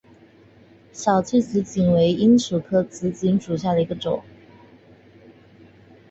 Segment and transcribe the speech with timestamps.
[0.91, 4.23] 小距紫堇为罂粟科紫堇属下的一个种。